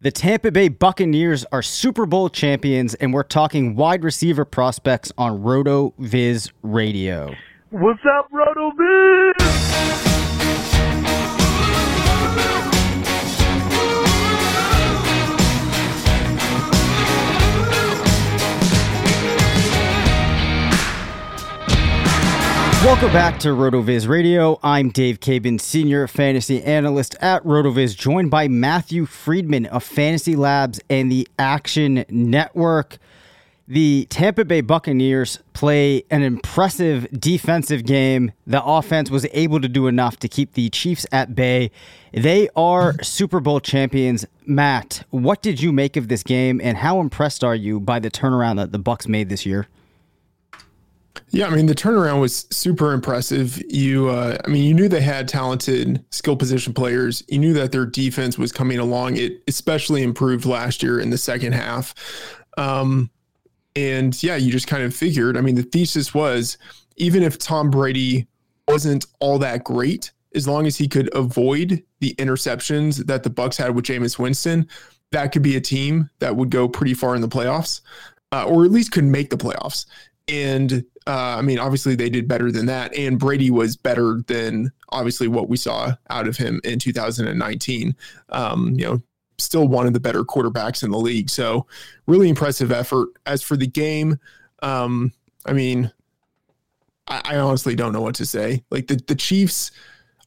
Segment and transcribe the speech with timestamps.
[0.00, 5.40] The Tampa Bay Buccaneers are Super Bowl champions, and we're talking wide receiver prospects on
[5.40, 7.34] RotoViz Radio.
[7.70, 9.27] What's up, RotoViz?
[22.88, 24.58] Welcome back to RotoViz Radio.
[24.62, 30.80] I'm Dave Caban, Senior Fantasy Analyst at RotoViz, joined by Matthew Freedman of Fantasy Labs
[30.88, 32.96] and the Action Network.
[33.68, 38.32] The Tampa Bay Buccaneers play an impressive defensive game.
[38.46, 41.70] The offense was able to do enough to keep the Chiefs at bay.
[42.14, 44.24] They are Super Bowl champions.
[44.46, 48.10] Matt, what did you make of this game and how impressed are you by the
[48.10, 49.68] turnaround that the Bucs made this year?
[51.30, 53.62] Yeah, I mean the turnaround was super impressive.
[53.70, 57.22] You, uh, I mean, you knew they had talented skill position players.
[57.28, 59.16] You knew that their defense was coming along.
[59.16, 61.94] It especially improved last year in the second half.
[62.56, 63.10] Um,
[63.76, 65.36] and yeah, you just kind of figured.
[65.36, 66.56] I mean, the thesis was
[66.96, 68.26] even if Tom Brady
[68.66, 73.56] wasn't all that great, as long as he could avoid the interceptions that the Bucs
[73.56, 74.68] had with Jameis Winston,
[75.12, 77.80] that could be a team that would go pretty far in the playoffs,
[78.32, 79.86] uh, or at least could make the playoffs.
[80.28, 84.70] And uh, I mean, obviously they did better than that, and Brady was better than
[84.90, 87.96] obviously what we saw out of him in 2019.
[88.28, 89.02] Um, you know,
[89.38, 91.30] still one of the better quarterbacks in the league.
[91.30, 91.66] So,
[92.06, 93.08] really impressive effort.
[93.24, 94.20] As for the game,
[94.62, 95.10] um,
[95.46, 95.90] I mean,
[97.06, 98.62] I, I honestly don't know what to say.
[98.70, 99.70] Like the the Chiefs,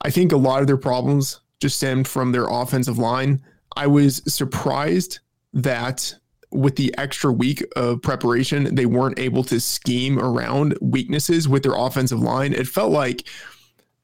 [0.01, 3.39] I think a lot of their problems just stemmed from their offensive line.
[3.75, 5.19] I was surprised
[5.53, 6.15] that
[6.51, 11.75] with the extra week of preparation, they weren't able to scheme around weaknesses with their
[11.75, 12.53] offensive line.
[12.53, 13.27] It felt like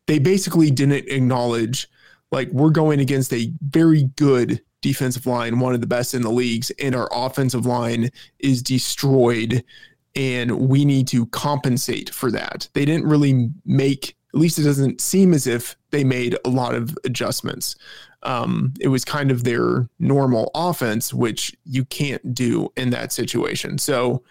[0.05, 1.89] they basically didn't acknowledge,
[2.31, 6.31] like, we're going against a very good defensive line, one of the best in the
[6.31, 8.09] leagues, and our offensive line
[8.39, 9.63] is destroyed,
[10.15, 12.69] and we need to compensate for that.
[12.73, 16.75] They didn't really make, at least it doesn't seem as if they made a lot
[16.75, 17.75] of adjustments
[18.27, 23.77] um, it was kind of their normal offense, which you can't do in that situation.
[23.77, 24.21] So,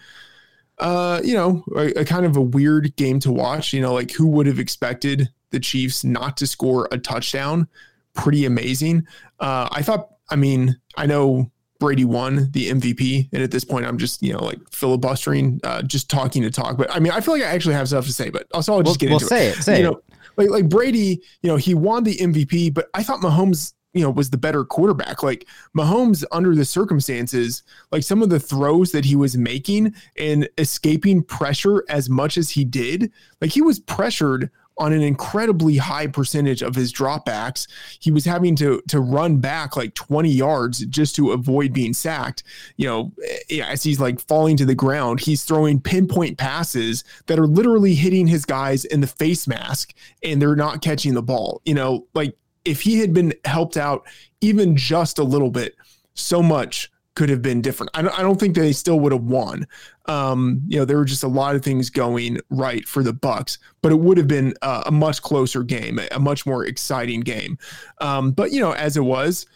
[0.77, 3.73] uh, you know, a, a, kind of a weird game to watch.
[3.73, 7.67] You know, like who would have expected the Chiefs not to score a touchdown?
[8.13, 9.07] Pretty amazing.
[9.39, 13.87] Uh, I thought, I mean, I know Brady won the MVP, and at this point,
[13.87, 16.77] I'm just you know like filibustering, uh, just talking to talk.
[16.77, 18.83] But I mean, I feel like I actually have stuff to say, but also I'll
[18.83, 19.55] just we'll, get into we'll say it.
[19.55, 19.89] Say you it.
[19.89, 20.01] know,
[20.37, 24.11] like like Brady, you know, he won the MVP, but I thought Mahomes you know,
[24.11, 25.23] was the better quarterback.
[25.23, 30.47] Like Mahomes, under the circumstances, like some of the throws that he was making and
[30.57, 33.11] escaping pressure as much as he did,
[33.41, 37.67] like he was pressured on an incredibly high percentage of his dropbacks.
[37.99, 42.43] He was having to to run back like 20 yards just to avoid being sacked.
[42.77, 43.13] You know,
[43.49, 47.95] eh, as he's like falling to the ground, he's throwing pinpoint passes that are literally
[47.95, 49.93] hitting his guys in the face mask
[50.23, 51.61] and they're not catching the ball.
[51.65, 52.35] You know, like
[52.67, 54.05] if he had been helped out
[54.41, 55.75] even just a little bit,
[56.13, 57.89] so much could have been different.
[57.95, 59.65] I don't, I don't think they still would have won.
[60.05, 63.57] Um, you know, there were just a lot of things going right for the Bucs,
[63.81, 67.21] but it would have been a, a much closer game, a, a, much more exciting
[67.21, 67.57] game.
[68.01, 69.47] Um, but you know, as it was,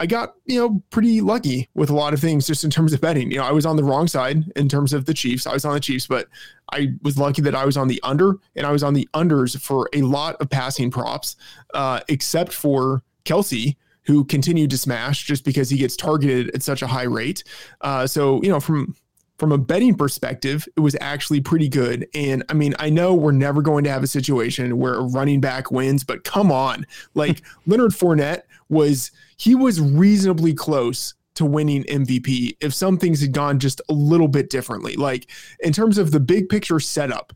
[0.00, 3.02] I got you know pretty lucky with a lot of things just in terms of
[3.02, 3.30] betting.
[3.30, 5.46] You know, I was on the wrong side in terms of the Chiefs.
[5.46, 6.26] I was on the Chiefs, but
[6.72, 9.60] I was lucky that I was on the under, and I was on the unders
[9.60, 11.36] for a lot of passing props,
[11.74, 16.80] uh, except for Kelce, who continued to smash just because he gets targeted at such
[16.80, 17.44] a high rate.
[17.82, 18.96] Uh, so, you know, from
[19.40, 22.06] from a betting perspective, it was actually pretty good.
[22.14, 25.40] And I mean, I know we're never going to have a situation where a running
[25.40, 31.84] back wins, but come on, like Leonard Fournette was he was reasonably close to winning
[31.84, 34.96] MVP if some things had gone just a little bit differently.
[34.96, 35.30] Like
[35.60, 37.32] in terms of the big picture setup,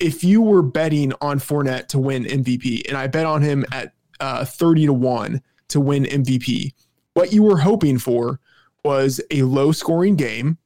[0.00, 3.92] if you were betting on Fournette to win MVP, and I bet on him at
[4.20, 5.42] uh, 30 to 1,
[5.72, 6.72] to win MVP.
[7.14, 8.40] What you were hoping for
[8.84, 10.58] was a low scoring game,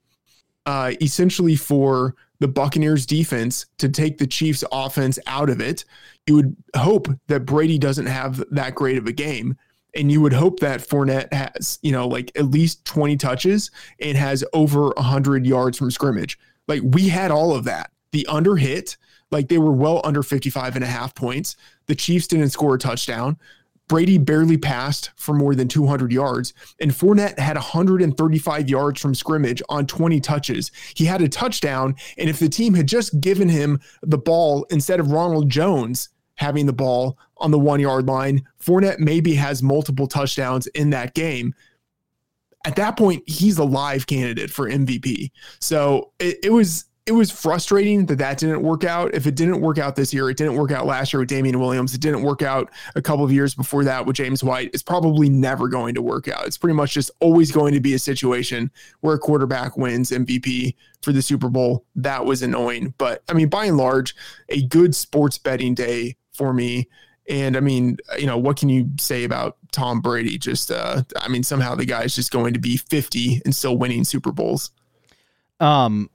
[0.67, 5.85] uh, essentially for the Buccaneers defense to take the Chiefs offense out of it.
[6.27, 9.57] You would hope that Brady doesn't have that great of a game.
[9.97, 14.17] And you would hope that Fournette has, you know, like at least 20 touches and
[14.17, 16.39] has over 100 yards from scrimmage.
[16.69, 17.91] Like we had all of that.
[18.13, 18.97] The under hit,
[19.31, 21.57] like they were well under 55 and a half points.
[21.87, 23.39] The Chiefs didn't score a touchdown.
[23.89, 29.63] Brady barely passed for more than 200 yards, and Fournette had 135 yards from scrimmage
[29.69, 30.73] on 20 touches.
[30.97, 34.99] He had a touchdown, and if the team had just given him the ball instead
[34.99, 40.07] of Ronald Jones having the ball on the one yard line, Fournette maybe has multiple
[40.07, 41.55] touchdowns in that game.
[42.65, 45.31] At that point, he's a live candidate for MVP.
[45.61, 49.15] So it, it was it was frustrating that that didn't work out.
[49.15, 51.61] If it didn't work out this year, it didn't work out last year with Damien
[51.61, 51.95] Williams.
[51.95, 54.71] It didn't work out a couple of years before that with James White.
[54.75, 56.47] It's probably never going to work out.
[56.47, 60.75] It's pretty much just always going to be a situation where a quarterback wins MVP
[61.01, 61.85] for the Super Bowl.
[61.95, 62.93] That was annoying.
[62.99, 64.17] But I mean, by and large,
[64.49, 66.89] a good sports betting day for me.
[67.29, 70.39] And I mean, you know, what can you say about Tom Brady?
[70.39, 74.05] Just, uh, I mean, somehow the guy's just going to be 50 and still winning
[74.05, 74.71] Super Bowls.
[75.59, 76.11] Um,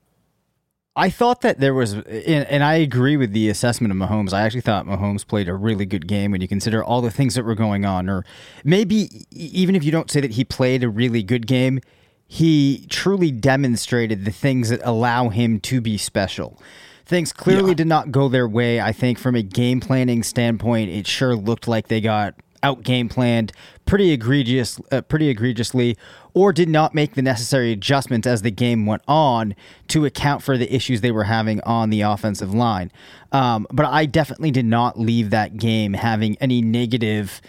[0.94, 4.34] I thought that there was, and I agree with the assessment of Mahomes.
[4.34, 7.34] I actually thought Mahomes played a really good game when you consider all the things
[7.34, 8.10] that were going on.
[8.10, 8.24] Or
[8.62, 11.80] maybe even if you don't say that he played a really good game,
[12.26, 16.60] he truly demonstrated the things that allow him to be special.
[17.04, 17.76] Things clearly yeah.
[17.76, 18.80] did not go their way.
[18.80, 23.08] I think from a game planning standpoint, it sure looked like they got out game
[23.08, 23.52] planned
[23.86, 25.96] pretty egregious, uh, pretty egregiously,
[26.34, 29.54] or did not make the necessary adjustments as the game went on
[29.88, 32.90] to account for the issues they were having on the offensive line.
[33.32, 37.40] Um, but I definitely did not leave that game having any negative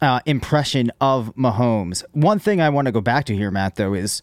[0.00, 2.02] uh, impression of Mahomes.
[2.12, 4.22] One thing I want to go back to here, Matt, though, is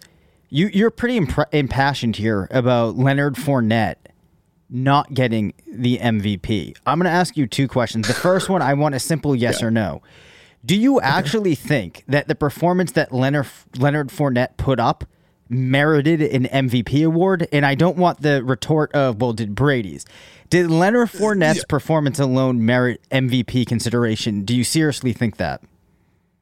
[0.49, 3.95] you you're pretty impre- impassioned here about Leonard Fournette
[4.73, 6.75] not getting the MVP.
[6.85, 8.07] I'm going to ask you two questions.
[8.07, 9.67] The first one, I want a simple yes yeah.
[9.67, 10.01] or no.
[10.65, 13.47] Do you actually think that the performance that Leonard
[13.77, 15.03] Leonard Fournette put up
[15.49, 17.47] merited an MVP award?
[17.51, 20.05] And I don't want the retort of, well, did Brady's?
[20.49, 21.63] Did Leonard uh, Fournette's yeah.
[21.67, 24.43] performance alone merit MVP consideration?
[24.43, 25.61] Do you seriously think that?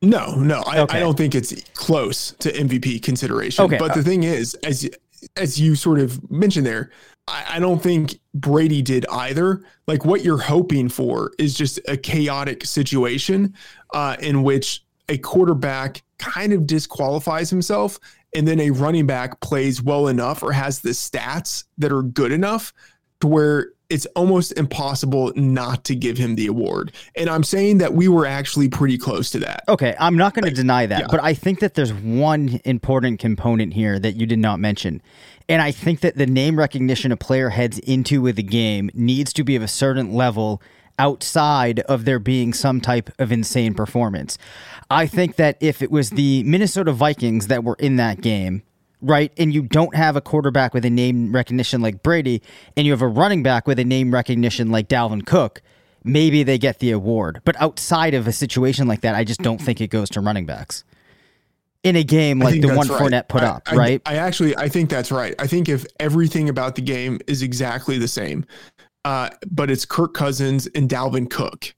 [0.04, 0.98] No, no, I, okay.
[0.98, 3.66] I don't think it's close to MVP consideration.
[3.66, 3.78] Okay.
[3.78, 4.90] But the thing is, as
[5.36, 6.92] as you sort of mentioned there,
[7.28, 9.64] I, I don't think Brady did either.
[9.88, 13.56] Like what you're hoping for is just a chaotic situation
[13.94, 18.00] uh, in which a quarterback kind of disqualifies himself
[18.36, 22.32] and then a running back plays well enough or has the stats that are good
[22.32, 22.74] enough
[23.20, 26.94] to where it's almost impossible not to give him the award.
[27.16, 29.64] And I'm saying that we were actually pretty close to that.
[29.68, 31.08] Okay, I'm not going like, to deny that, yeah.
[31.10, 35.02] but I think that there's one important component here that you did not mention.
[35.50, 39.34] And I think that the name recognition a player heads into with the game needs
[39.34, 40.62] to be of a certain level
[40.98, 44.38] outside of there being some type of insane performance.
[44.90, 48.64] I think that if it was the Minnesota Vikings that were in that game,
[49.02, 52.42] right, and you don't have a quarterback with a name recognition like Brady,
[52.78, 55.62] and you have a running back with a name recognition like Dalvin Cook,
[56.04, 57.42] maybe they get the award.
[57.44, 60.46] But outside of a situation like that, I just don't think it goes to running
[60.46, 60.84] backs
[61.84, 63.02] in a game like the one right.
[63.02, 64.02] Fournette put I, up, right?
[64.06, 65.34] I, I, actually I think that's right.
[65.40, 68.46] I think if everything about the game is exactly the same,
[69.06, 71.74] uh, but it's Kirk Cousins and Dalvin Cook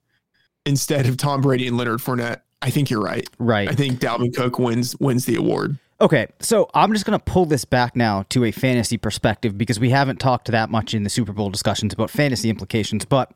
[0.65, 3.27] instead of Tom Brady and Leonard Fournette, I think you're right.
[3.39, 3.69] Right.
[3.69, 5.77] I think Dalvin Cook wins wins the award.
[6.01, 9.79] Okay, so I'm just going to pull this back now to a fantasy perspective because
[9.79, 13.05] we haven't talked that much in the Super Bowl discussions about fantasy implications.
[13.05, 13.31] But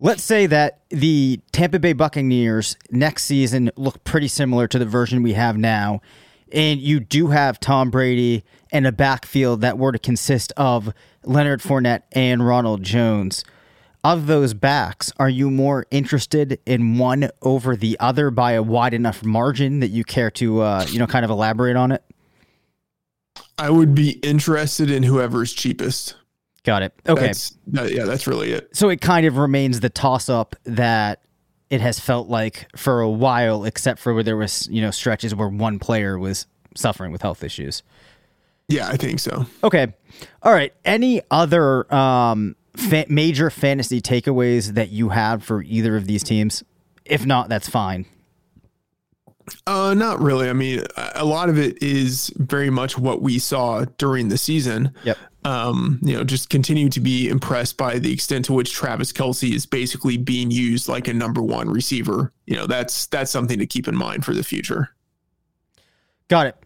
[0.00, 5.22] let's say that the Tampa Bay Buccaneers next season look pretty similar to the version
[5.22, 6.00] we have now,
[6.52, 11.60] and you do have Tom Brady and a backfield that were to consist of Leonard
[11.60, 13.44] Fournette and Ronald Jones
[14.04, 18.94] of those backs, are you more interested in one over the other by a wide
[18.94, 22.04] enough margin that you care to, uh, you know, kind of elaborate on it?
[23.56, 26.16] I would be interested in whoever's cheapest.
[26.64, 26.92] Got it.
[27.08, 27.26] Okay.
[27.26, 28.76] That's, that, yeah, that's really it.
[28.76, 31.22] So it kind of remains the toss up that
[31.70, 35.34] it has felt like for a while, except for where there was, you know, stretches
[35.34, 37.82] where one player was suffering with health issues.
[38.68, 39.46] Yeah, I think so.
[39.62, 39.94] Okay.
[40.42, 40.72] All right.
[40.84, 46.62] Any other um, fa- major fantasy takeaways that you have for either of these teams?
[47.04, 48.06] If not, that's fine.
[49.66, 50.48] Uh, not really.
[50.48, 50.82] I mean,
[51.14, 54.94] a lot of it is very much what we saw during the season.
[55.04, 55.18] Yep.
[55.44, 59.54] Um, you know, just continue to be impressed by the extent to which Travis Kelce
[59.54, 62.32] is basically being used like a number one receiver.
[62.46, 64.88] You know, that's that's something to keep in mind for the future.
[66.28, 66.56] Got it.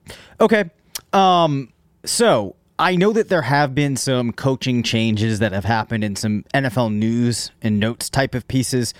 [0.41, 0.71] Okay.
[1.12, 1.73] Um,
[2.05, 6.45] so I know that there have been some coaching changes that have happened in some
[6.55, 8.95] NFL news and notes type of pieces.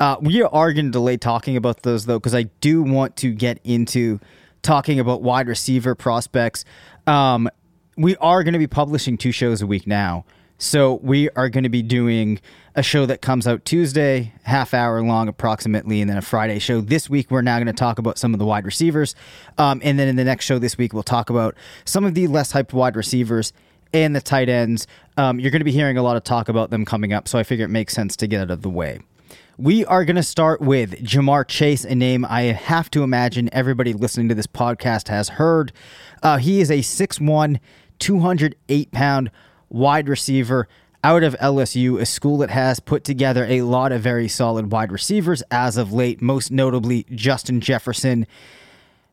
[0.00, 3.32] Uh, we are going to delay talking about those though, because I do want to
[3.32, 4.18] get into
[4.62, 6.64] talking about wide receiver prospects.
[7.06, 7.50] Um,
[7.96, 10.24] we are going to be publishing two shows a week now.
[10.56, 12.40] So we are going to be doing
[12.78, 16.80] a show that comes out Tuesday, half hour long approximately, and then a Friday show.
[16.80, 19.16] This week, we're now going to talk about some of the wide receivers.
[19.58, 22.28] Um, and then in the next show this week, we'll talk about some of the
[22.28, 23.52] less hyped wide receivers
[23.92, 24.86] and the tight ends.
[25.16, 27.26] Um, you're going to be hearing a lot of talk about them coming up.
[27.26, 29.00] So I figure it makes sense to get out of the way.
[29.56, 33.92] We are going to start with Ja'Marr Chase, a name I have to imagine everybody
[33.92, 35.72] listening to this podcast has heard.
[36.22, 37.58] Uh, he is a 6'1,
[37.98, 39.32] 208 pound
[39.68, 40.68] wide receiver
[41.08, 44.92] out of LSU, a school that has put together a lot of very solid wide
[44.92, 48.26] receivers as of late, most notably Justin Jefferson.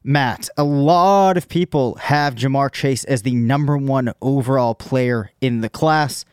[0.04, 5.62] Matt, a lot of people have Ja'Marr Chase as the number one overall player in
[5.62, 6.26] the class.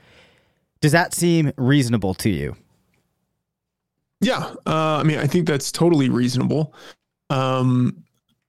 [0.81, 2.57] Does that seem reasonable to you?
[4.21, 6.75] Yeah, uh, I mean, I think that's totally reasonable.
[7.31, 8.03] Um,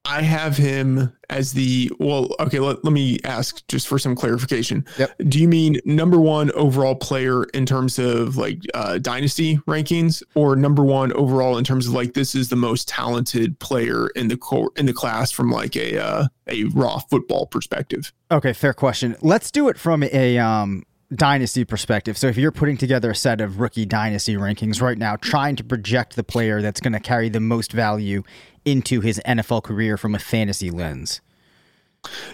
[0.05, 2.35] I have him as the well.
[2.39, 4.85] Okay, let, let me ask just for some clarification.
[4.97, 5.15] Yep.
[5.29, 10.57] Do you mean number one overall player in terms of like uh, dynasty rankings, or
[10.57, 14.35] number one overall in terms of like this is the most talented player in the
[14.35, 18.11] core in the class from like a uh, a raw football perspective?
[18.29, 19.15] Okay, fair question.
[19.21, 20.83] Let's do it from a um,
[21.15, 22.17] dynasty perspective.
[22.17, 25.63] So if you're putting together a set of rookie dynasty rankings right now, trying to
[25.63, 28.23] project the player that's going to carry the most value
[28.65, 31.21] into his NFL career from a fantasy lens.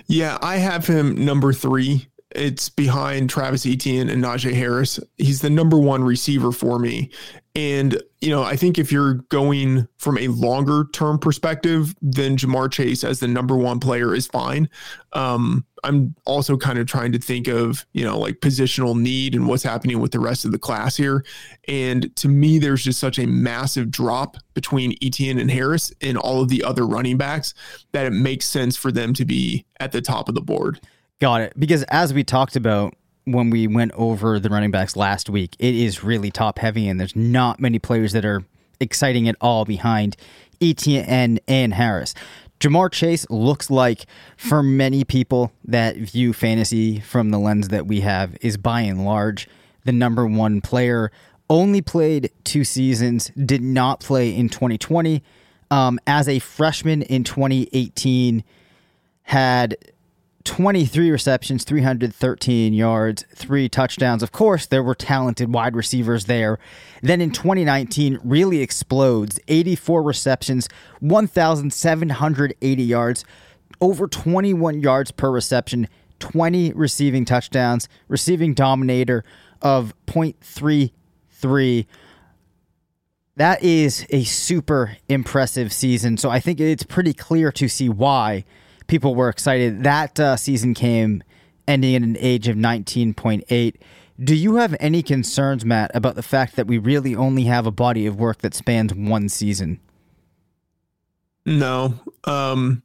[0.07, 2.07] Yeah, I have him number three.
[2.31, 4.99] It's behind Travis Etienne and Najee Harris.
[5.17, 7.09] He's the number one receiver for me.
[7.55, 12.71] And, you know, I think if you're going from a longer term perspective, then Ja'Marr
[12.71, 14.69] Chase as the number one player is fine.
[15.13, 19.47] Um, I'm also kind of trying to think of, you know, like positional need and
[19.47, 21.25] what's happening with the rest of the class here.
[21.67, 26.41] And to me, there's just such a massive drop between Etienne and Harris and all
[26.41, 27.55] of the other running backs
[27.93, 30.79] that it makes sense for them to be at the top of the board.
[31.19, 31.53] Got it.
[31.59, 32.95] Because as we talked about
[33.25, 36.99] when we went over the running backs last week, it is really top heavy, and
[36.99, 38.43] there's not many players that are
[38.79, 40.15] exciting at all behind
[40.61, 42.15] Etienne and Harris.
[42.59, 48.01] Ja'Marr Chase looks like, for many people that view fantasy from the lens that we
[48.01, 49.47] have, is by and large
[49.85, 51.11] the number one player.
[51.49, 55.23] Only played two seasons, did not play in 2020.
[55.71, 58.43] Um, as a freshman in 2018,
[59.23, 59.77] had
[60.45, 64.23] 23 receptions, 313 yards, three touchdowns.
[64.23, 66.59] Of course, there were talented wide receivers there.
[67.01, 70.69] Then in 2019, really explodes 84 receptions,
[71.01, 73.25] 1,780 yards,
[73.81, 75.87] over 21 yards per reception,
[76.19, 79.23] 20 receiving touchdowns, receiving dominator
[79.61, 81.85] of 0.33.
[83.35, 86.17] That is a super impressive season.
[86.17, 88.43] So I think it's pretty clear to see why
[88.89, 89.83] people were excited.
[89.83, 91.23] That uh, season came
[91.67, 93.75] ending at an age of 19.8.
[94.21, 97.71] Do you have any concerns, Matt, about the fact that we really only have a
[97.71, 99.79] body of work that spans one season?
[101.45, 101.93] No.
[102.25, 102.83] Um,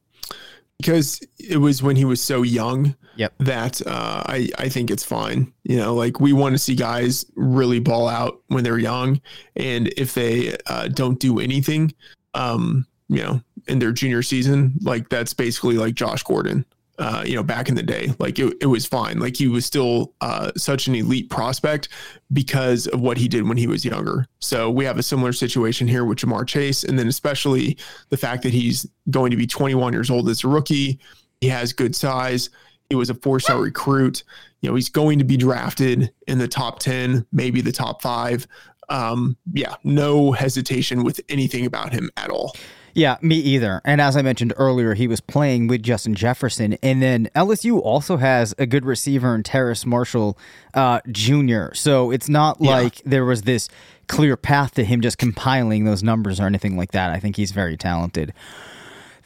[0.79, 3.35] because it was when he was so young Yep.
[3.39, 5.53] that uh, I, I think it's fine.
[5.63, 9.21] You know, like we want to see guys really ball out when they're young.
[9.57, 11.95] And if they uh, don't do anything,
[12.35, 16.65] um, you know, in their junior season, like that's basically like Josh Gordon.
[16.97, 19.19] Uh, you know, back in the day, like it, it was fine.
[19.19, 21.89] Like he was still uh, such an elite prospect
[22.33, 24.29] because of what he did when he was younger.
[24.39, 27.79] So we have a similar situation here with Ja'Marr Chase, and then especially
[28.11, 31.01] the fact that he's going to be 21 years old as a rookie.
[31.41, 32.51] He has good size.
[32.91, 34.23] He was a four-star recruit.
[34.61, 38.47] You know, he's going to be drafted in the top 10, maybe the top five.
[38.89, 42.55] Um, yeah, no hesitation with anything about him at all.
[42.95, 43.81] Yeah, me either.
[43.85, 46.79] And as I mentioned earlier, he was playing with Justin Jefferson.
[46.83, 50.39] And then LSU also has a good receiver in Terrace Marshall
[50.75, 51.75] uh, Jr.
[51.75, 52.71] So it's not Yeah.
[52.71, 53.69] like there was this
[54.07, 57.11] clear path to him just compiling those numbers or anything like that.
[57.11, 58.33] I think he's very talented.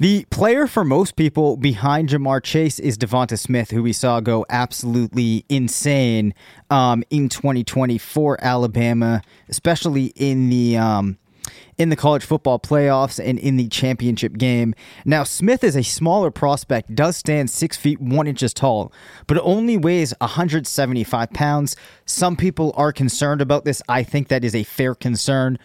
[0.00, 4.46] The player for most people behind Ja'Marr Chase is DeVonta Smith, who we saw go
[4.48, 6.32] absolutely insane
[6.70, 11.18] um, in 2020 for Alabama, especially in the um,
[11.76, 14.74] in the college football playoffs and in the championship game.
[15.04, 18.92] Now, Smith is a smaller prospect, does stand six feet one inches tall,
[19.26, 21.76] but only weighs 175 pounds.
[22.04, 23.82] Some people are concerned about this.
[23.88, 25.58] I think that is a fair concern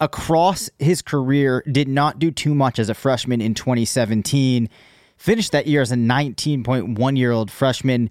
[0.00, 4.68] across his career did not do too much as a freshman in 2017
[5.20, 8.08] finished that year as a 19.1 year old freshman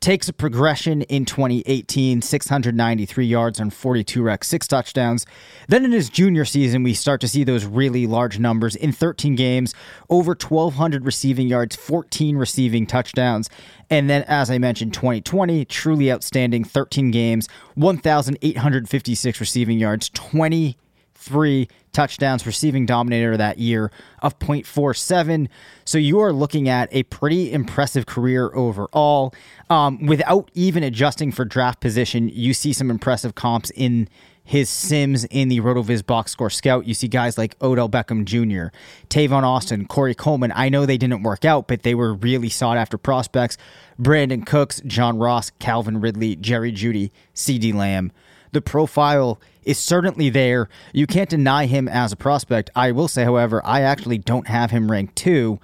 [0.00, 5.26] takes a progression in 2018 693 yards on 42 recs 6 touchdowns.
[5.68, 9.34] Then in his junior season we start to see those really large numbers in 13
[9.34, 9.74] games
[10.08, 13.50] over 1200 receiving yards 14 receiving touchdowns.
[13.90, 20.76] And then as i mentioned 2020 truly outstanding 13 games 1856 receiving yards 20
[21.18, 23.90] three touchdowns, receiving dominator that year
[24.22, 25.48] of 0.47.
[25.84, 29.34] So you are looking at a pretty impressive career overall.
[29.68, 34.08] Um, without even adjusting for draft position, you see some impressive comps in
[34.44, 36.86] his Sims in the RotoViz box score scout.
[36.86, 38.74] You see guys like Odell Beckham Jr.,
[39.10, 40.52] Tavon Austin, Corey Coleman.
[40.54, 43.58] I know they didn't work out, but they were really sought after prospects.
[44.00, 48.10] Brandin Cooks, John Ross, Calvin Ridley, Jerry Jeudy, CeeDee Lamb.
[48.52, 50.68] The profile is certainly there.
[50.92, 52.70] You can't deny him as a prospect.
[52.74, 55.60] I will say, however, I actually don't have him ranked two.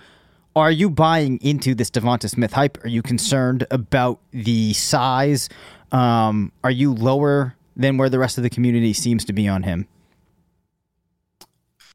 [0.57, 2.83] Are you buying into this DeVonta Smith hype?
[2.85, 5.49] Are you concerned about the size?
[5.91, 9.65] Um, are you lower than where the rest of the community seems to be on
[9.65, 9.89] him?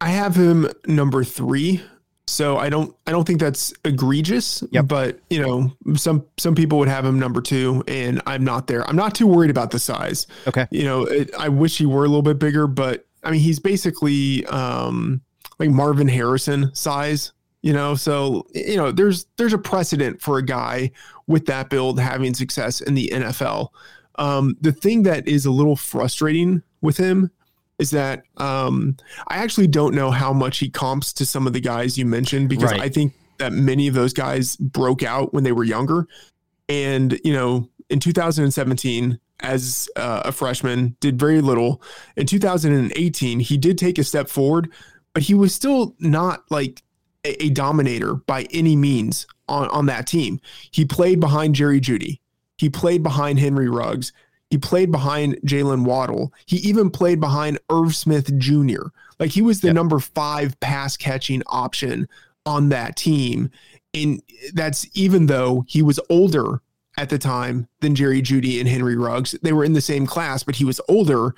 [0.02, 1.82] I have him number three.
[2.30, 4.64] So I don't I don't think that's egregious.
[4.72, 4.88] Yep.
[4.88, 8.88] But you know, some some people would have him number two, and I'm not there.
[8.88, 10.28] I'm not too worried about the size.
[10.48, 10.68] Okay.
[10.72, 13.60] You know, it, I wish he were a little bit bigger, but I mean, he's
[13.60, 15.22] basically um
[15.58, 17.34] like Marvin Harrison size.
[17.62, 20.92] You know, so you know, there's there's a precedent for a guy
[21.28, 23.70] with that build having success in the NFL.
[24.16, 27.32] Um, the thing that is a little frustrating with him
[27.80, 28.98] is that um,
[29.30, 32.50] I actually don't know how much he comps to some of the guys you mentioned
[32.50, 32.82] because Right.
[32.82, 36.08] I think that many of those guys broke out when they were younger.
[36.68, 41.82] And, you know, in 2017, as uh, a freshman, did very little.
[42.18, 44.70] In 2018, he did take a step forward,
[45.14, 46.84] but he was still not like
[47.26, 50.42] a, a dominator by any means on, on that team.
[50.72, 52.20] He played behind Jerry Jeudy.
[52.58, 54.12] He played behind Henry Ruggs.
[54.50, 56.34] He played behind Jaylen Waddle.
[56.46, 58.88] He even played behind Irv Smith Jr.
[59.20, 59.76] Like he was the Yep.
[59.76, 62.08] number five pass catching option
[62.46, 63.52] on that team.
[63.94, 64.22] And
[64.54, 66.62] that's even though he was older
[66.98, 69.32] at the time than Jerry Jeudy and Henry Ruggs.
[69.42, 71.34] They were in the same class, but he was older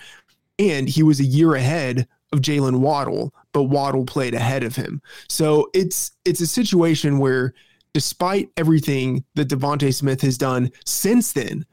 [0.58, 5.02] and he was a year ahead of Jaylen Waddle, but Waddle played ahead of him.
[5.28, 7.54] So it's it's a situation where
[7.93, 11.65] despite everything that DeVonta Smith has done since then,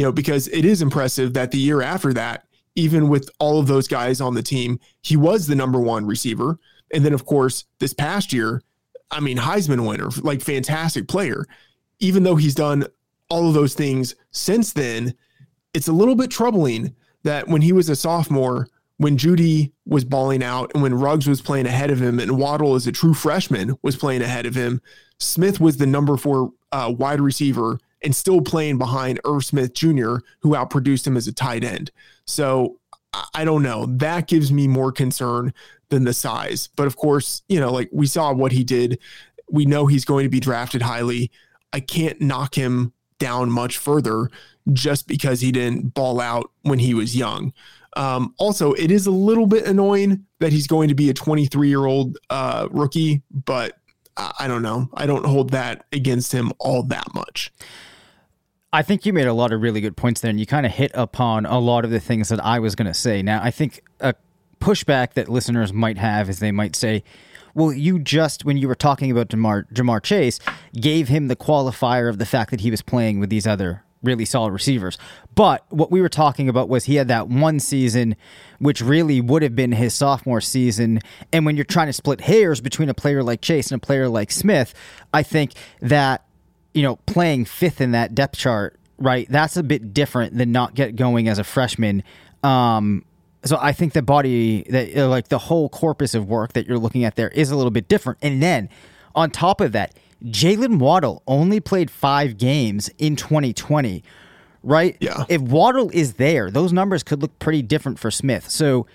[0.00, 3.66] you know, because it is impressive that the year after that, even with all of
[3.66, 6.58] those guys on the team, he was the number one receiver.
[6.94, 8.62] And then, of course, this past year,
[9.10, 11.44] I mean, Heisman winner, like fantastic player.
[11.98, 12.86] Even though he's done
[13.28, 15.12] all of those things since then,
[15.74, 20.42] it's a little bit troubling that when he was a sophomore, when Jeudy was balling
[20.42, 23.76] out and when Ruggs was playing ahead of him and Waddle as a true freshman
[23.82, 24.80] was playing ahead of him,
[25.18, 30.16] Smith was the number four uh, wide receiver and still playing behind Irv Smith Jr.,
[30.40, 31.90] who outproduced him as a tight end.
[32.24, 32.78] So
[33.34, 33.86] I- don't know.
[33.86, 35.52] That gives me more concern
[35.88, 36.68] than the size.
[36.76, 38.98] But of course, you know, like we saw what he did.
[39.50, 41.30] We know he's going to be drafted highly.
[41.72, 44.30] I can't knock him down much further
[44.72, 47.52] just because he didn't ball out when he was young.
[47.96, 51.68] Um, also, it is a little bit annoying that he's going to be a 23
[51.68, 53.76] year old uh, rookie, but
[54.16, 54.88] I don't know.
[54.94, 57.52] I don't hold that against him all that much.
[58.72, 60.70] I think you made a lot of really good points there, and you kind of
[60.70, 63.20] hit upon a lot of the things that I was going to say.
[63.20, 64.14] Now, I think a
[64.60, 67.02] pushback that listeners might have is they might say,
[67.52, 70.38] well, you just, when you were talking about Ja'Marr, Ja'Marr Chase,
[70.72, 74.24] gave him the qualifier of the fact that he was playing with these other really
[74.24, 74.96] solid receivers.
[75.34, 78.14] But what we were talking about was he had that one season,
[78.60, 81.00] which really would have been his sophomore season.
[81.32, 84.08] And when you're trying to split hairs between a player like Chase and a player
[84.08, 84.74] like Smith,
[85.12, 86.24] I think that
[86.74, 89.26] you know, playing fifth in that depth chart, right?
[89.30, 92.02] That's a bit different than not get going as a freshman.
[92.42, 93.04] Um,
[93.44, 96.78] so I think the body that uh, like the whole corpus of work that you're
[96.78, 98.18] looking at there is a little bit different.
[98.22, 98.68] And then
[99.14, 104.04] on top of that, Jaylen Waddle only played five games in 2020,
[104.62, 104.96] right?
[105.00, 105.24] Yeah.
[105.28, 108.50] If Waddle is there, those numbers could look pretty different for Smith.
[108.50, 108.86] So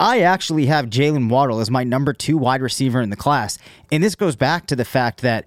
[0.00, 3.58] I actually have Jaylen Waddle as my number two wide receiver in the class.
[3.90, 5.44] And this goes back to the fact that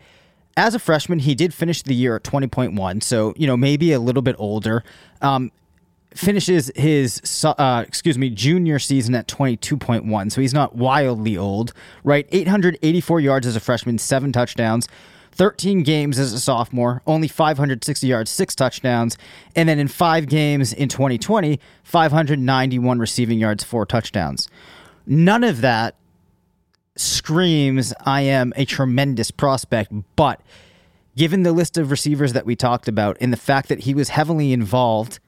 [0.58, 4.00] as a freshman, he did finish the year at 20.1, so, you know, maybe a
[4.00, 4.84] little bit older.
[5.22, 5.52] Um,
[6.14, 12.28] finishes his, uh, excuse me, junior season at 22.1, so he's not wildly old, right?
[12.32, 14.88] 884 yards as a freshman, seven touchdowns.
[15.34, 19.18] 13 games as a sophomore, only 560 yards, six touchdowns.
[19.54, 24.48] And then in five games in 2020, 591 receiving yards, four touchdowns.
[25.06, 25.96] None of that
[26.96, 30.42] screams I am a tremendous prospect, but
[31.16, 34.10] given the list of receivers that we talked about and the fact that he was
[34.10, 35.20] heavily involved,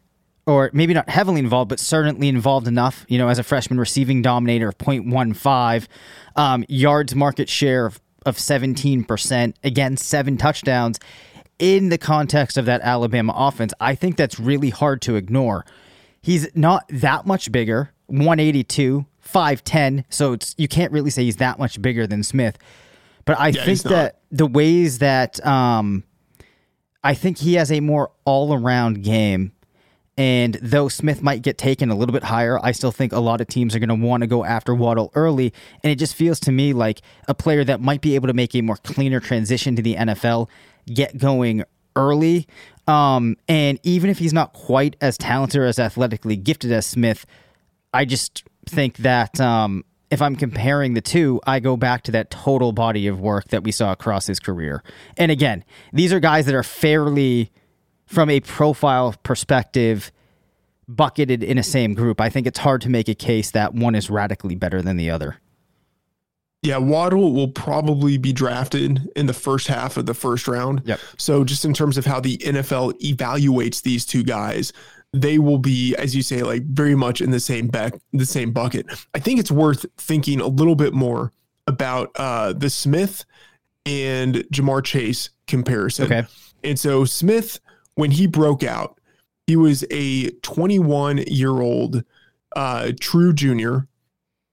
[0.45, 4.21] or maybe not heavily involved, but certainly involved enough, you know, as a freshman receiving
[4.21, 5.87] dominator of 0.15,
[6.35, 10.99] um, yards market share of, of 17%, again, seven touchdowns.
[11.59, 15.65] In the context of that Alabama offense, I think that's really hard to ignore.
[16.21, 21.59] He's not that much bigger, 182, 5'10, so it's you can't really say he's that
[21.59, 22.57] much bigger than Smith.
[23.25, 26.03] But I yeah, think that the ways that um
[27.03, 29.53] I think he has a more all-around game
[30.17, 33.39] and though Smith might get taken a little bit higher, I still think a lot
[33.39, 35.53] of teams are going to want to go after Waddle early.
[35.83, 38.55] And it just feels to me like a player that might be able to make
[38.55, 40.49] a more cleaner transition to the NFL,
[40.91, 41.63] get going
[41.95, 42.47] early.
[42.87, 47.27] Um, and even if he's not quite as talented or as athletically gifted as Smith,
[47.97, 52.29] I just think that um, if I'm comparing the two, I go back to that
[52.29, 54.83] total body of work that we saw across his career.
[55.17, 57.51] And again, these are guys that are fairly,
[58.05, 60.11] from a profile perspective,
[60.87, 62.21] bucketed in a same group.
[62.21, 65.09] I think it's hard to make a case that one is radically better than the
[65.09, 65.37] other.
[66.61, 70.83] Yeah, Waddle will probably be drafted in the first half of the first round.
[70.85, 70.99] Yep.
[71.17, 74.71] So just in terms of how the NFL evaluates these two guys,
[75.21, 78.51] they will be, as you say, like very much in the same back, the same
[78.51, 78.85] bucket.
[79.13, 81.31] I think it's worth thinking a little bit more
[81.67, 83.25] about uh, the Smith
[83.85, 86.05] and Ja'Marr Chase comparison.
[86.05, 86.27] Okay.
[86.63, 87.59] And so Smith,
[87.95, 88.99] when he broke out,
[89.45, 92.03] he was a 21 year old
[92.55, 93.87] uh, true junior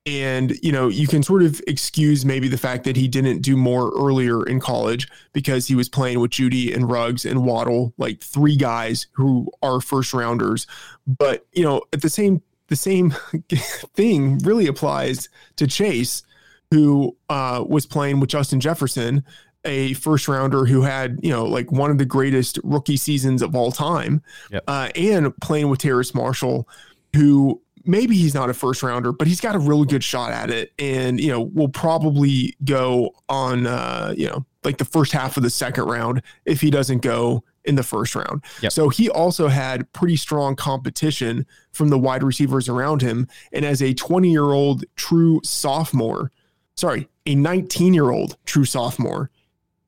[0.06, 3.56] and, you know, you can sort of excuse maybe the fact that he didn't do
[3.56, 8.20] more earlier in college because he was playing with Jeudy and Ruggs and Waddle, like
[8.20, 10.66] three guys who are first rounders.
[11.06, 13.14] But, you know, at the same the same
[13.94, 16.22] thing really applies to Chase,
[16.70, 19.24] who uh, was playing with Justin Jefferson,
[19.64, 23.54] a first rounder who had, you know, like one of the greatest rookie seasons of
[23.54, 24.64] all time, yep.
[24.66, 26.68] uh, and playing with Terrace Marshall,
[27.14, 30.50] who maybe he's not a first rounder, but he's got a really good shot at
[30.50, 30.72] it.
[30.78, 35.42] And, you know, will probably go on, uh, you know, like the first half of
[35.42, 38.42] the second round if he doesn't go in the first round.
[38.62, 38.72] Yep.
[38.72, 43.28] So he also had pretty strong competition from the wide receivers around him.
[43.52, 46.30] And as a 20 year old true sophomore,
[46.76, 49.30] sorry, a 19 year old true sophomore,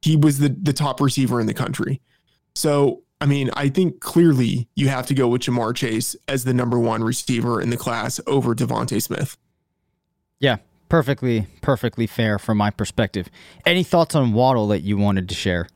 [0.02, 2.00] he was the, the top receiver in the country.
[2.54, 6.52] So I mean, I think clearly you have to go with Ja'Marr Chase as the
[6.52, 9.36] number one receiver in the class over DeVonta Smith.
[10.38, 10.56] Yeah,
[10.88, 13.30] perfectly, perfectly fair from my perspective.
[13.64, 15.68] Any thoughts on Waddle that you wanted to share?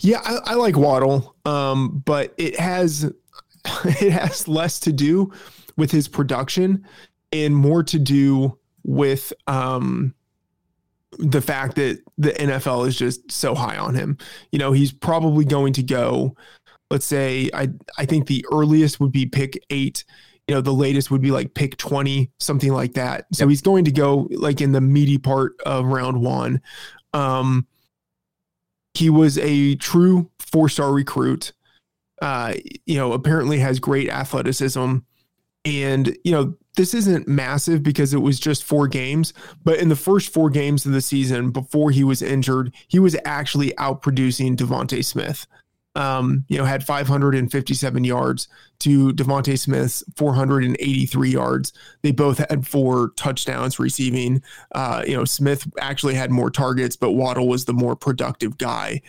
[0.00, 3.04] Yeah, I, I like Waddle, um, but it has
[3.84, 5.32] it has less to do
[5.76, 6.86] with his production
[7.32, 10.14] and more to do with um,
[11.18, 14.18] the fact that the NFL is just so high on him.
[14.52, 16.36] You know, he's probably going to go,
[16.90, 20.04] let's say, I I think the earliest would be pick eight.
[20.48, 23.26] You know, the latest would be like pick 20, something like that.
[23.32, 23.50] So yep.
[23.50, 26.60] he's going to go like in the meaty part of round one.
[27.12, 27.66] Um,
[28.94, 31.52] he was a true four star recruit.
[32.22, 32.54] Uh,
[32.86, 34.98] you know, apparently has great athleticism.
[35.64, 39.32] And, you know, this isn't massive because it was just four games,
[39.64, 43.16] but in the first four games of the season before he was injured, he was
[43.24, 45.46] actually outproducing DeVonta Smith.
[45.94, 48.48] Um, you know, had 557 yards
[48.80, 51.72] to DeVonta Smith's 483 yards.
[52.02, 54.42] They both had four touchdowns receiving.
[54.72, 59.00] Uh, you know, Smith actually had more targets, but Waddle was the more productive guy.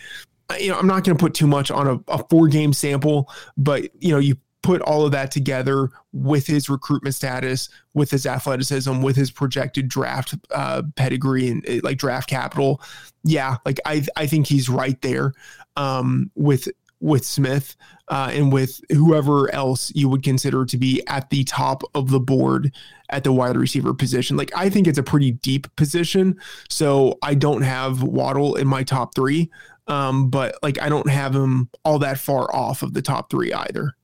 [0.58, 3.30] You know, I'm not going to put too much on a, a four game sample,
[3.58, 8.26] but you know, you put all of that together with his recruitment status, with his
[8.26, 12.82] athleticism, with his projected draft uh, pedigree and uh, like draft capital,
[13.24, 15.32] yeah, like I I think he's right there
[15.76, 16.68] um, with
[17.00, 17.76] with Smith
[18.08, 22.20] uh, and with whoever else you would consider to be at the top of the
[22.20, 22.70] board
[23.08, 24.36] at the wide receiver position.
[24.36, 28.82] Like I think it's a pretty deep position, so I don't have Waddle in my
[28.82, 29.50] top three.
[29.86, 33.54] Um, but like I don't have him all that far off of the top three
[33.54, 33.94] either.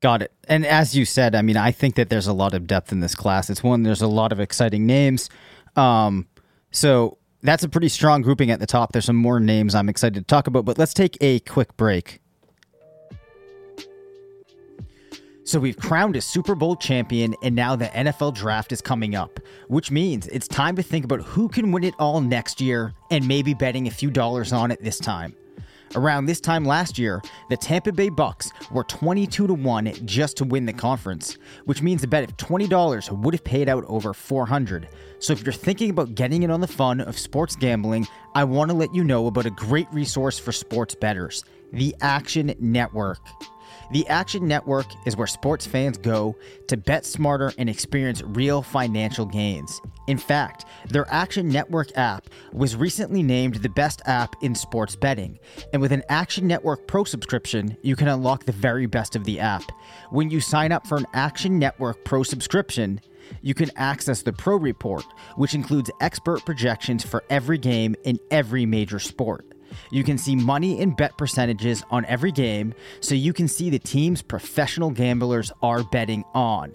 [0.00, 0.32] Got it.
[0.46, 3.00] And as you said, I mean, I think that there's a lot of depth in
[3.00, 3.50] this class.
[3.50, 5.28] It's one, there's a lot of exciting names.
[5.74, 6.28] Um,
[6.70, 8.92] so that's a pretty strong grouping at the top.
[8.92, 12.20] There's some more names I'm excited to talk about, but let's take a quick break.
[15.42, 19.40] So we've crowned a Super Bowl champion, and now the NFL draft is coming up,
[19.68, 23.26] which means it's time to think about who can win it all next year and
[23.26, 25.34] maybe betting a few dollars on it this time.
[25.94, 30.44] Around this time last year, the Tampa Bay Bucs were 22 to 1 just to
[30.44, 34.88] win the conference, which means a bet of $20 would have paid out over 400.
[35.18, 38.70] So if you're thinking about getting in on the fun of sports gambling, I want
[38.70, 43.18] to let you know about a great resource for sports bettors, the Action Network.
[43.90, 49.24] The Action Network is where sports fans go to bet smarter and experience real financial
[49.24, 49.80] gains.
[50.08, 55.38] In fact, their Action Network app was recently named the best app in sports betting.
[55.74, 59.38] And with an Action Network Pro subscription, you can unlock the very best of the
[59.38, 59.64] app.
[60.08, 63.02] When you sign up for an Action Network Pro subscription,
[63.42, 65.04] you can access the Pro Report,
[65.36, 69.44] which includes expert projections for every game in every major sport.
[69.90, 73.78] You can see money and bet percentages on every game, so you can see the
[73.78, 76.74] teams professional gamblers are betting on.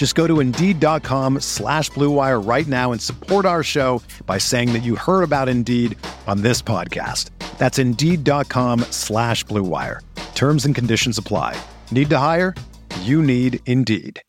[0.00, 4.78] Just go to Indeed.com slash BlueWire right now and support our show by saying that
[4.82, 5.94] you heard about Indeed
[6.26, 7.28] on this podcast.
[7.58, 9.98] That's Indeed.com slash BlueWire.
[10.34, 11.54] Terms and conditions apply.
[11.90, 12.54] Need to hire?
[13.02, 14.22] You need Indeed.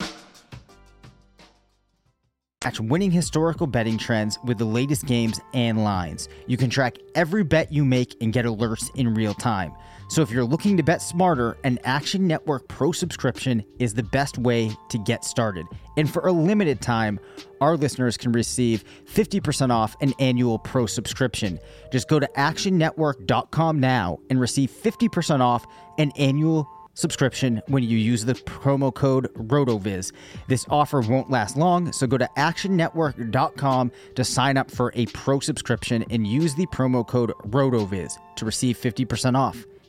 [2.62, 6.28] Match winning historical betting trends with the latest games and lines.
[6.46, 9.72] You can track every bet you make and get alerts in real time.
[10.12, 14.36] So if you're looking to bet smarter, an Action Network Pro subscription is the best
[14.36, 15.64] way to get started.
[15.96, 17.18] And for a limited time,
[17.62, 21.58] our listeners can receive 50% off an annual pro subscription.
[21.90, 25.64] Just go to actionnetwork.com now and receive 50% off
[25.96, 30.12] an annual subscription when you use the promo code RotoViz.
[30.46, 35.40] This offer won't last long, so go to actionnetwork.com to sign up for a pro
[35.40, 39.64] subscription and use the promo code RotoViz to receive 50% off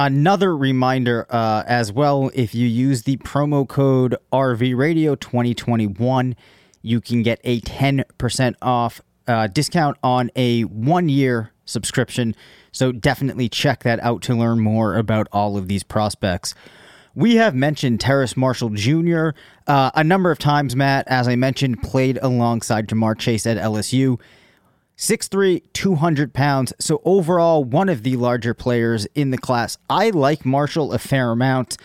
[0.00, 6.36] Another reminder uh, as well if you use the promo code RV Radio 2021,
[6.82, 12.36] you can get a 10% off uh, discount on a one year subscription.
[12.70, 16.54] So definitely check that out to learn more about all of these prospects.
[17.16, 19.30] We have mentioned Terrace Marshall Jr.
[19.66, 24.20] Uh, a number of times, Matt, as I mentioned, played alongside Ja'Marr Chase at LSU.
[24.98, 26.72] 6'3, 200 pounds.
[26.80, 29.78] So, overall, one of the larger players in the class.
[29.88, 31.76] I like Marshall a fair amount.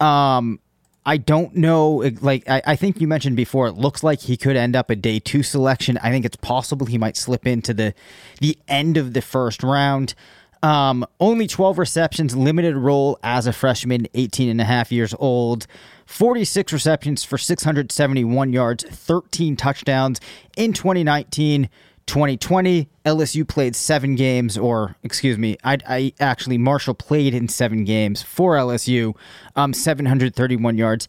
[0.00, 0.60] Um,
[1.06, 2.10] I don't know.
[2.22, 4.96] Like, I, I think you mentioned before, it looks like he could end up a
[4.96, 5.98] day two selection.
[5.98, 7.94] I think it's possible he might slip into the,
[8.40, 10.14] the end of the first round.
[10.62, 15.66] Um, only 12 receptions, limited role as a freshman, 18 and a half years old.
[16.06, 20.22] 46 receptions for 671 yards, 13 touchdowns
[20.56, 21.68] in 2019.
[22.06, 27.84] 2020, LSU played seven games, or excuse me, I, I actually Marshall played in seven
[27.84, 29.16] games for LSU,
[29.56, 31.08] um, 731 yards,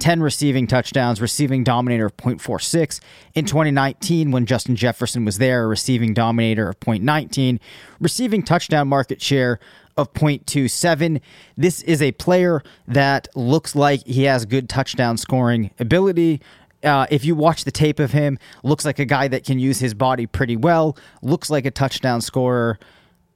[0.00, 3.00] 10 receiving touchdowns, receiving dominator of 0.46.
[3.34, 7.60] In 2019, when Justin Jefferson was there, receiving dominator of 0.19,
[8.00, 9.60] receiving touchdown market share
[9.96, 11.20] of 0.27.
[11.56, 16.40] This is a player that looks like he has good touchdown scoring ability.
[16.82, 19.78] Uh, if you watch the tape of him, looks like a guy that can use
[19.78, 20.96] his body pretty well.
[21.22, 22.78] Looks like a touchdown scorer.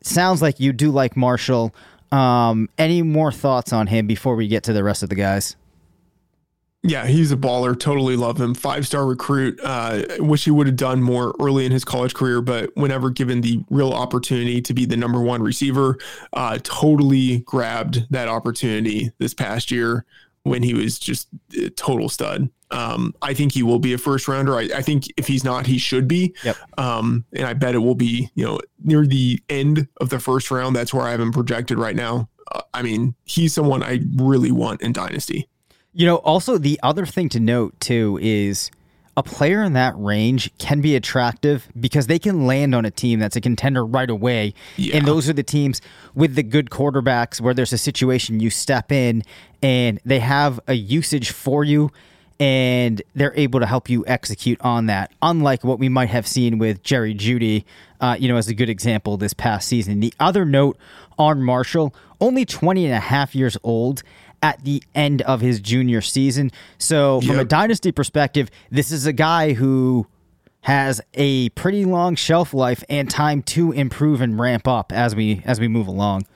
[0.03, 1.75] Sounds like you do like Marshall.
[2.13, 5.57] Um, any more thoughts on him before we get to the rest of the guys?
[6.83, 7.79] Yeah, he's a baller.
[7.79, 8.55] Totally love him.
[8.55, 9.59] Five star recruit.
[9.63, 13.41] Uh, wish he would have done more early in his college career, but whenever given
[13.41, 15.99] the real opportunity to be the number one receiver,
[16.33, 20.05] uh, totally grabbed that opportunity this past year
[20.47, 22.49] when he was just a total stud.
[22.71, 24.57] Um, I think he will be a first rounder.
[24.57, 26.35] I, I, think if he's not, he should be.
[26.43, 26.57] Yep.
[26.79, 30.51] Um, and I bet it will be, you know, near the end of the first
[30.51, 30.75] round.
[30.75, 32.29] That's where I have him projected right now.
[32.51, 35.49] Uh, I mean, he's someone I really want in Dynasty.
[35.93, 38.71] You know, also the other thing to note too is
[39.17, 43.19] a player in that range can be attractive because they can land on a team
[43.19, 44.53] that's a contender right away.
[44.77, 44.97] Yeah.
[44.97, 45.81] And those are the teams
[46.15, 49.23] with the good quarterbacks where there's a situation you step in
[49.63, 51.91] and they have a usage for you
[52.39, 55.13] and they're able to help you execute on that.
[55.23, 57.65] Unlike what we might have seen with Jerry Jeudy,
[58.01, 60.01] uh, you know, as a good example this past season.
[60.01, 60.77] The other note
[61.19, 64.03] on Marshall, only 20 and a half years old
[64.47, 66.53] at the end of his junior season.
[66.79, 67.41] So, from yep.
[67.41, 70.07] a dynasty perspective, this is a guy who
[70.61, 75.43] has a pretty long shelf life and time to improve and ramp up as we
[75.45, 76.27] as we move along.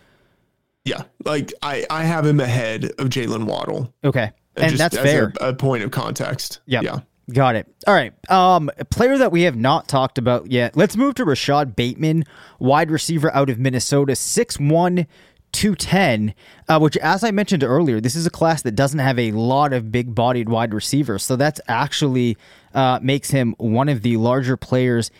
[0.84, 3.94] Yeah, like I I have him ahead of Jaylen Waddle.
[4.02, 5.32] Okay, and, that's fair.
[5.40, 6.60] A, a, point of context.
[6.66, 6.82] Yep.
[6.82, 6.98] Yeah.
[7.32, 7.68] Got it.
[7.86, 8.12] All right.
[8.28, 10.76] Um, a player that we have not talked about yet.
[10.76, 12.24] Let's move to Rashod Bateman,
[12.58, 15.06] wide receiver out of Minnesota, 6'1,
[15.52, 16.34] 210,
[16.68, 19.72] uh, which, as I mentioned earlier, this is a class that doesn't have a lot
[19.72, 21.24] of big bodied wide receivers.
[21.24, 22.36] So that's actually
[22.74, 25.10] uh, makes him one of the larger players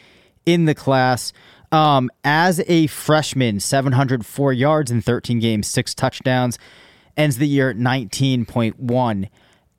[0.47, 1.33] in the class.
[1.73, 6.59] Um, as a freshman, 704 yards in 13 games, six touchdowns,
[7.17, 9.29] ends the year at 19.1.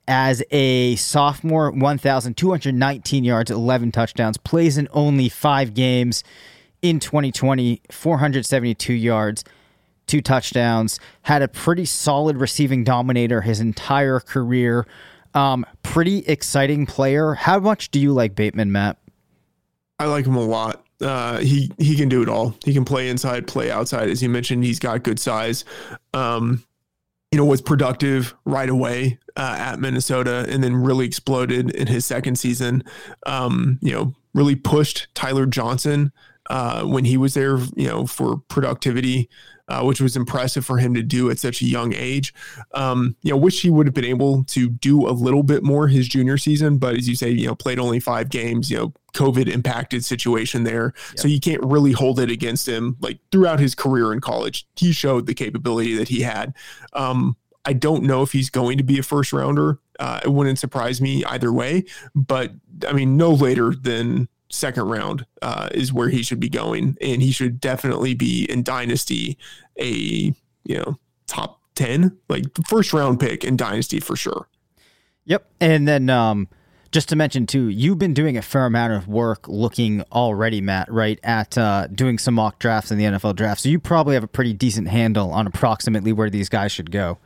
[0.08, 6.24] As a sophomore, 1,219 yards, 11 touchdowns, plays in only five games
[6.80, 9.44] in 2020, 472 yards
[10.06, 14.86] two touchdowns, had a pretty solid receiving dominator his entire career.
[15.34, 17.34] Um, pretty exciting player.
[17.34, 18.98] How much do you like Bateman, Matt?
[19.98, 20.84] I like him a lot.
[21.00, 22.54] Uh, he he can do it all.
[22.64, 24.08] He can play inside, play outside.
[24.08, 25.64] As you mentioned, he's got good size.
[26.14, 26.64] Um,
[27.30, 32.04] you know, was productive right away uh, at Minnesota, and then really exploded in his
[32.04, 32.84] second season.
[33.26, 36.12] Um, you know, really pushed Tyler Johnson
[36.50, 37.58] uh, when he was there.
[37.74, 39.28] You know, for productivity
[39.68, 42.34] uh, which was impressive for him to do at such a young age.
[42.74, 45.88] Um, you know, wish he would have been able to do a little bit more
[45.88, 48.70] his junior season, but as you say, you know, played only five games.
[48.70, 51.18] You know, COVID impacted situation there, yep.
[51.18, 52.96] so you can't really hold it against him.
[53.00, 56.54] Like throughout his career in college, he showed the capability that he had.
[56.92, 59.78] Um, I don't know if he's going to be a first rounder.
[60.00, 62.52] Uh, it wouldn't surprise me either way, but
[62.88, 67.22] I mean, no later than second round uh, is where he should be going, and
[67.22, 69.36] he should definitely be in dynasty
[69.80, 70.32] a
[70.64, 74.48] you know top ten, like first round pick in dynasty for sure.
[75.24, 76.48] Yep, and then um,
[76.92, 80.92] just to mention too, you've been doing a fair amount of work looking already, Matt,
[80.92, 83.62] right at uh, doing some mock drafts in the NFL draft.
[83.62, 87.18] So you probably have a pretty decent handle on approximately where these guys should go.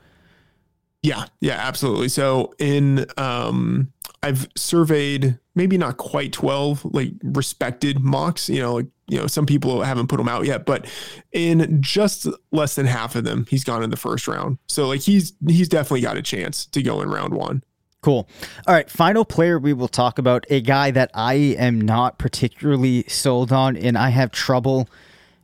[1.02, 2.08] Yeah, yeah, absolutely.
[2.08, 8.87] So in um, I've surveyed maybe not quite 12 like respected mocks, you know, like
[9.09, 10.87] you know, some people haven't put him out yet, but
[11.33, 14.59] in just less than half of them, he's gone in the first round.
[14.69, 17.62] So like he's he's definitely got a chance to go in round 1.
[18.03, 18.29] Cool.
[18.67, 23.04] All right, final player we will talk about a guy that I am not particularly
[23.09, 24.88] sold on and I have trouble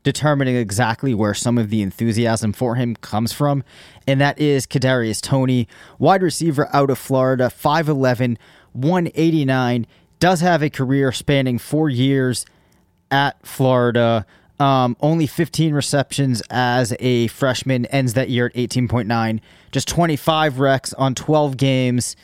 [0.03, 3.63] determining exactly where some of the enthusiasm for him comes from,
[4.07, 8.37] and that is Kadarius Toney, wide receiver out of Florida, 5'11,
[8.73, 9.87] 189,
[10.23, 12.47] does have a career spanning four years
[13.11, 14.25] at Florida.
[14.61, 19.41] Um, only 15 receptions as a freshman, ends that year at 18.9.
[19.73, 22.15] Just 25 recs on 12 games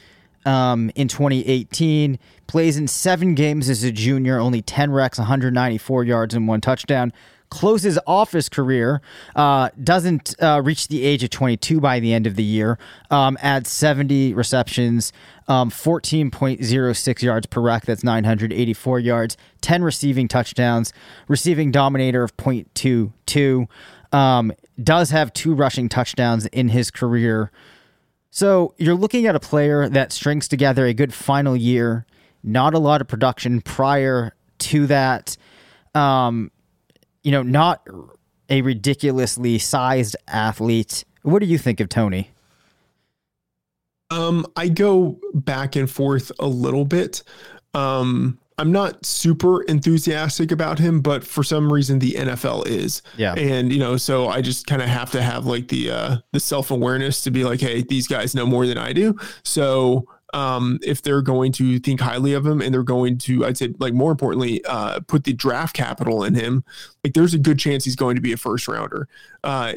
[0.47, 2.21] um, in 2018.
[2.47, 7.13] Plays in seven games as a junior, only 10 recs, 194 yards, and one touchdown
[7.51, 9.01] closes off his career,
[9.37, 12.79] uh, doesn't uh, reach the age of 22 by the end of the year,
[13.11, 15.13] um, adds 70 receptions,
[15.49, 20.93] um, 14.06 yards per rec, that's 984 yards, 10 receiving touchdowns,
[21.27, 23.69] receiving dominator of 0.22,
[24.13, 27.51] um, does have two rushing touchdowns in his career.
[28.31, 32.07] So you're looking at a player that strings together a good final year,
[32.43, 35.37] not a lot of production prior to that.
[35.95, 36.51] Um,
[37.29, 37.87] you know, not
[38.49, 41.05] a ridiculously sized athlete.
[41.21, 42.31] What do you think of Toney?
[44.09, 47.23] Um, I go back and forth a little bit.
[47.75, 53.03] Um, I'm not super enthusiastic about him, but for some reason the NFL is.
[53.19, 53.35] Yeah.
[53.35, 56.41] And you know, so I just kind of have to have like the uh the
[56.41, 59.19] self-awareness to be like, hey, these guys know more than I do.
[59.45, 63.57] So um, if they're going to think highly of him and they're going to, I'd
[63.57, 66.65] say, like more importantly, uh, put the draft capital in him,
[67.03, 69.09] like there's a good chance he's going to be a first rounder.
[69.43, 69.75] Uh,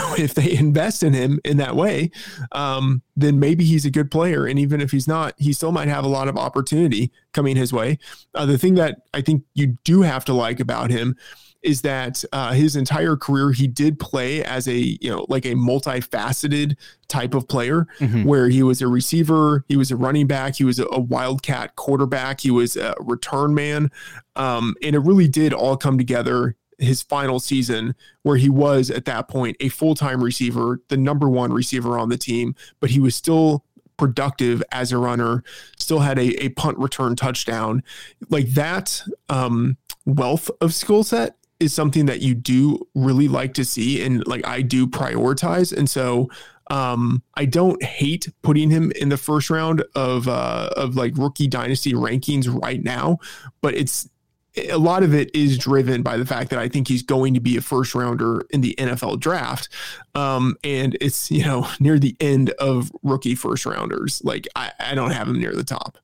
[0.00, 2.10] know, if they invest in him in that way,
[2.52, 4.46] um, then maybe he's a good player.
[4.46, 7.72] And even if he's not, he still might have a lot of opportunity coming his
[7.72, 7.98] way.
[8.34, 11.16] Uh, the thing that I think you do have to like about him
[11.62, 15.54] is that uh, his entire career he did play as a you know like a
[15.54, 16.76] multifaceted
[17.08, 18.24] type of player mm-hmm.
[18.24, 21.76] where he was a receiver he was a running back he was a, a wildcat
[21.76, 23.90] quarterback he was a return man
[24.36, 29.04] um, and it really did all come together his final season where he was at
[29.04, 33.14] that point a full-time receiver the number one receiver on the team but he was
[33.14, 33.64] still
[33.96, 35.44] productive as a runner
[35.78, 37.82] still had a, a punt return touchdown
[38.30, 39.76] like that um,
[40.06, 44.44] wealth of skill set is something that you do really like to see and like
[44.46, 45.76] I do prioritize.
[45.76, 46.30] And so
[46.70, 51.48] um, I don't hate putting him in the first round of uh, of like rookie
[51.48, 53.18] dynasty rankings right now,
[53.60, 54.08] but it's
[54.56, 57.40] a lot of it is driven by the fact that I think he's going to
[57.40, 59.68] be a first rounder in the NFL draft.
[60.14, 64.20] Um, and it's, you know, near the end of rookie first rounders.
[64.24, 65.98] Like I, I don't have him near the top.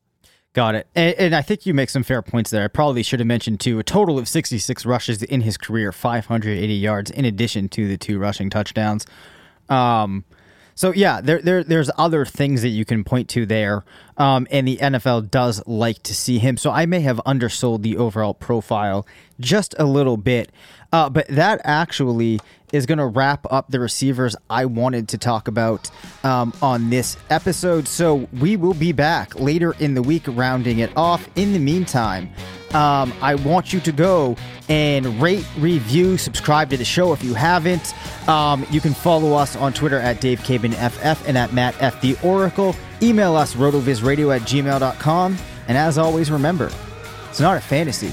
[0.52, 0.86] Got it.
[0.94, 2.64] And, and, I think you make some fair points there.
[2.64, 6.72] I probably should have mentioned too a total of 66 rushes in his career, 580
[6.72, 9.04] yards in addition to the two rushing touchdowns.
[9.68, 10.24] Um,
[10.76, 13.82] so yeah, there, there there's other things that you can point to there,
[14.18, 16.58] um, and the NFL does like to see him.
[16.58, 19.06] So I may have undersold the overall profile
[19.40, 20.50] just a little bit,
[20.92, 22.40] uh, but that actually
[22.72, 25.90] is going to wrap up the receivers I wanted to talk about
[26.24, 27.86] um, on this episode.
[27.88, 31.28] So we will be back later in the week, rounding it off.
[31.36, 32.30] In the meantime,
[32.74, 34.36] um, I want you to go
[34.68, 37.94] and rate, review, subscribe to the show if you haven't.
[38.28, 42.00] Um, you can follow us on Twitter at Dave FF and at Matt F.
[42.00, 42.74] The Oracle.
[43.00, 45.36] Email us rotovizradio at gmail.com.
[45.68, 46.70] And as always, remember,
[47.28, 48.12] it's not a fantasy